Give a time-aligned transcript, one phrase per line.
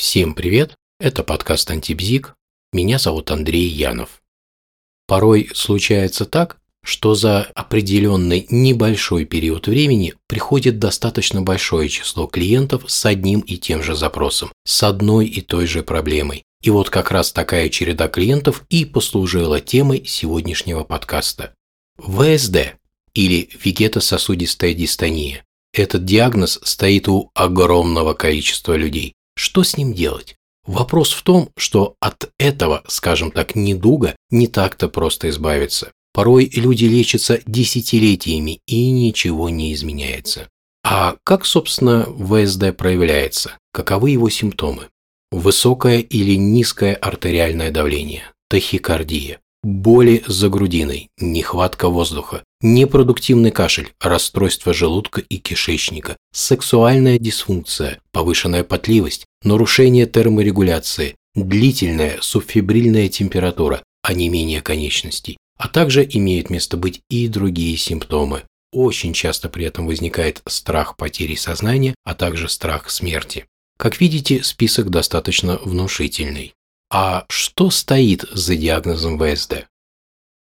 [0.00, 0.76] Всем привет!
[0.98, 2.34] Это подкаст «Антибзик».
[2.72, 4.22] Меня зовут Андрей Янов.
[5.06, 13.04] Порой случается так, что за определенный небольшой период времени приходит достаточно большое число клиентов с
[13.04, 16.44] одним и тем же запросом, с одной и той же проблемой.
[16.62, 21.54] И вот как раз такая череда клиентов и послужила темой сегодняшнего подкаста.
[21.98, 22.78] ВСД
[23.12, 25.44] или вегетососудистая дистония.
[25.74, 29.14] Этот диагноз стоит у огромного количества людей.
[29.42, 30.36] Что с ним делать?
[30.66, 35.92] Вопрос в том, что от этого, скажем так, недуга не так-то просто избавиться.
[36.12, 40.50] Порой люди лечатся десятилетиями и ничего не изменяется.
[40.84, 43.56] А как, собственно, ВСД проявляется?
[43.72, 44.88] Каковы его симптомы?
[45.30, 55.20] Высокое или низкое артериальное давление, тахикардия, боли за грудиной, нехватка воздуха, непродуктивный кашель, расстройство желудка
[55.20, 66.08] и кишечника, сексуальная дисфункция, повышенная потливость, нарушение терморегуляции, длительная субфибрильная температура, онемение конечностей, а также
[66.10, 68.42] имеют место быть и другие симптомы.
[68.72, 73.46] Очень часто при этом возникает страх потери сознания, а также страх смерти.
[73.76, 76.54] Как видите, список достаточно внушительный.
[76.92, 79.68] А что стоит за диагнозом ВСД?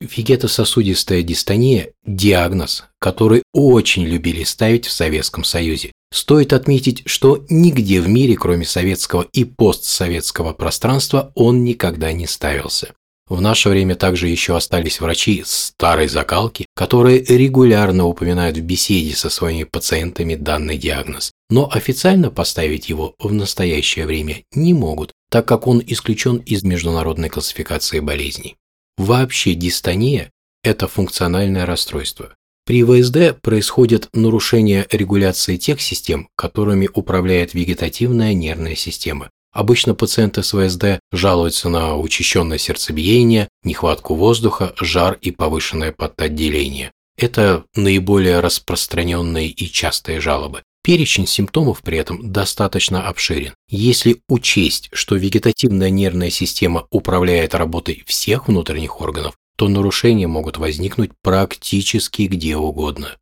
[0.00, 5.92] Вегетососудистая дистония– диагноз, который очень любили ставить в Советском Союзе.
[6.12, 12.92] Стоит отметить, что нигде в мире, кроме советского и постсоветского пространства, он никогда не ставился.
[13.28, 19.30] В наше время также еще остались врачи старой закалки, которые регулярно упоминают в беседе со
[19.30, 25.66] своими пациентами данный диагноз, но официально поставить его в настоящее время не могут, так как
[25.66, 28.56] он исключен из международной классификации болезней.
[28.98, 30.30] Вообще дистония–
[30.62, 32.34] это функциональное расстройство.
[32.64, 39.30] При ВСД происходит нарушение регуляции тех систем, которыми управляет вегетативная нервная система.
[39.52, 46.90] Обычно пациенты с ВСД жалуются на учащенное сердцебиение, нехватку воздуха, жар и повышенное потоотделение.
[47.18, 50.62] Это наиболее распространенные и частые жалобы.
[50.82, 53.52] Перечень симптомов при этом достаточно обширен.
[53.68, 61.10] Если учесть, что вегетативная нервная система управляет работой всех внутренних органов, то нарушения могут возникнуть
[61.22, 63.16] практически где угодно.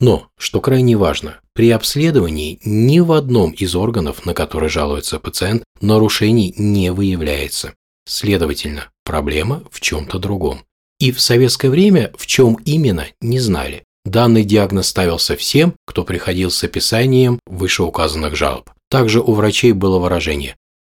[0.00, 5.63] Но, что крайне важно, при обследовании ни в одном из органов, на который жалуется пациент,
[5.80, 7.74] нарушений не выявляется.
[8.06, 10.64] Следовательно, проблема в чем-то другом.
[11.00, 13.84] И в советское время в чем именно не знали.
[14.04, 18.70] Данный диагноз ставился всем, кто приходил с описанием вышеуказанных жалоб.
[18.90, 20.56] Также у врачей было выражение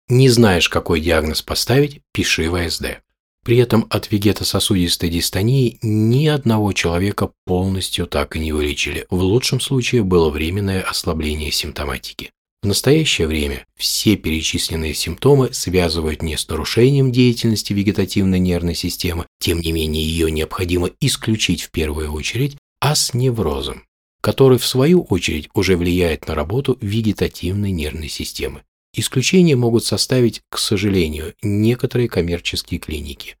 [0.09, 3.01] «Не знаешь, какой диагноз поставить, пиши ВСД».
[3.43, 9.05] При этом от вегетососудистой дистонии ни одного человека полностью так и не вылечили.
[9.09, 12.31] В лучшем случае было временное ослабление симптоматики.
[12.63, 19.61] В настоящее время все перечисленные симптомы связывают не с нарушением деятельности вегетативной нервной системы, тем
[19.61, 23.83] не менее ее необходимо исключить в первую очередь, а с неврозом,
[24.21, 28.63] который в свою очередь уже влияет на работу вегетативной нервной системы.
[28.93, 33.37] Исключения могут составить, к сожалению, некоторые коммерческие клиники.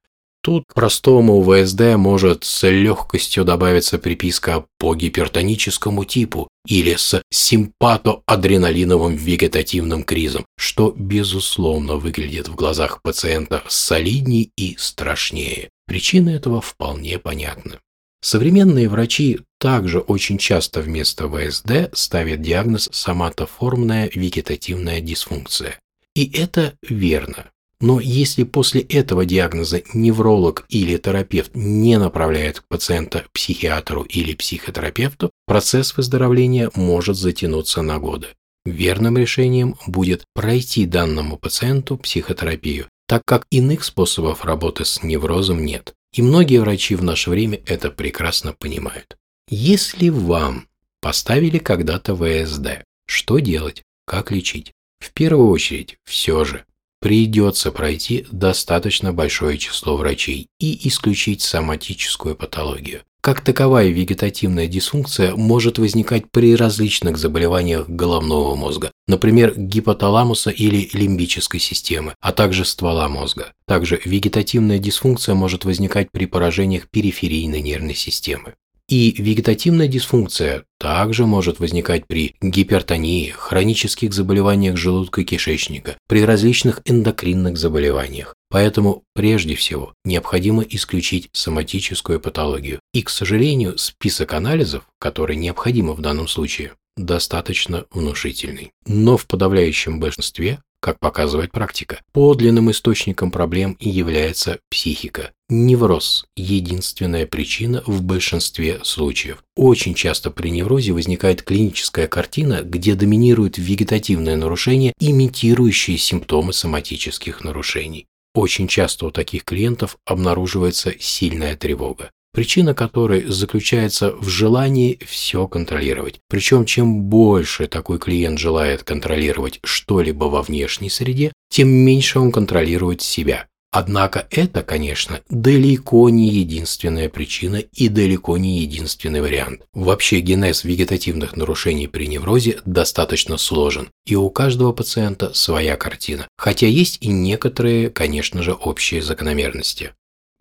[0.47, 10.03] Тут простому ВСД может с легкостью добавиться приписка по гипертоническому типу или с симпатоадреналиновым вегетативным
[10.03, 15.67] кризом, что, безусловно, выглядит в глазах пациента солиднее и страшнее.
[15.85, 17.81] Причина этого вполне понятна.
[18.21, 25.77] Современные врачи также очень часто вместо ВСД ставят диагноз соматоформная вегетативная дисфункция.
[26.15, 27.51] И это верно.
[27.79, 35.31] Но если после этого диагноза невролог или терапевт не направляет пациента к психиатру или психотерапевту,
[35.45, 38.27] процесс выздоровления может затянуться на годы.
[38.65, 45.93] Верным решением будет пройти данному пациенту психотерапию, так как иных способов работы с неврозом нет.
[46.13, 49.17] И многие врачи в наше время это прекрасно понимают.
[49.49, 50.67] Если вам
[50.99, 54.73] поставили когда-то ВСД, что делать, как лечить?
[54.99, 56.65] В первую очередь, все же,
[56.99, 63.01] придется пройти достаточно большое число врачей и исключить соматическую патологию.
[63.21, 71.59] Как таковая вегетативная дисфункция может возникать при различных заболеваниях головного мозга, например, гипоталамуса или лимбической
[71.59, 73.51] системы, а также ствола мозга.
[73.65, 78.53] Также вегетативная дисфункция может возникать при поражениях периферийной нервной системы.
[78.89, 86.81] И вегетативная дисфункция также может возникать при гипертонии, хронических заболеваниях желудка и кишечника, при различных
[86.85, 88.33] эндокринных заболеваниях.
[88.49, 92.79] Поэтому прежде всего необходимо исключить соматическую патологию.
[92.93, 98.71] И, к сожалению, список анализов, который необходимо в данном случае, достаточно внушительный.
[98.85, 101.99] Но в подавляющем большинстве как показывает практика.
[102.13, 105.31] Подлинным источником проблем и является психика.
[105.49, 109.43] Невроз– единственная причина в большинстве случаев.
[109.55, 118.05] Очень часто при неврозе возникает клиническая картина, где доминирует вегетативное нарушение, имитирующее симптомы соматических нарушений.
[118.33, 126.19] Очень часто у таких клиентов обнаруживается сильная тревога причина которой заключается в желании все контролировать.
[126.29, 133.01] Причем чем больше такой клиент желает контролировать что-либо во внешней среде, тем меньше он контролирует
[133.01, 133.47] себя.
[133.71, 139.61] Однако это, конечно, далеко не единственная причина и далеко не единственный вариант.
[139.73, 146.65] Вообще генез вегетативных нарушений при неврозе достаточно сложен, и у каждого пациента своя картина, хотя
[146.65, 149.93] есть и некоторые, конечно же, общие закономерности.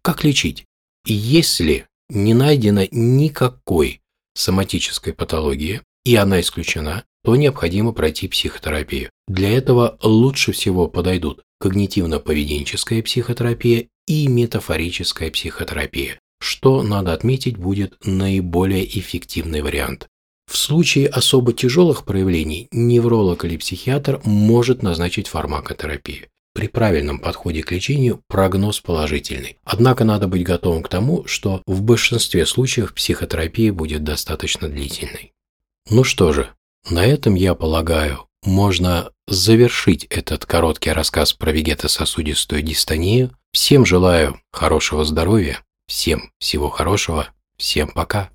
[0.03, 0.65] Как лечить?
[1.09, 4.01] Если не найдено никакой
[4.35, 9.11] соматической патологии, и она исключена, то необходимо пройти психотерапию.
[9.29, 18.85] Для этого лучше всего подойдут когнитивно-поведенческая психотерапия и метафорическая психотерапия, что, надо отметить, будет наиболее
[18.99, 20.09] эффективный вариант.
[20.51, 26.27] В случае особо тяжелых проявлений невролог или психиатр может назначить фармакотерапию.
[26.57, 29.59] При правильном подходе к лечению прогноз положительный.
[29.63, 35.35] Однако надо быть готовым к тому, что в большинстве случаев психотерапия будет достаточно длительной.
[35.91, 36.49] Ну что же,
[36.89, 43.37] на этом, я полагаю, можно завершить этот короткий рассказ про вегетососудистую дистонию.
[43.53, 48.31] Всем желаю хорошего здоровья, всем всего хорошего, всем пока.